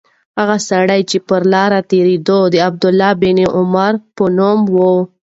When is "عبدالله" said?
2.67-3.11